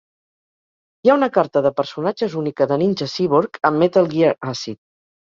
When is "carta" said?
1.33-1.61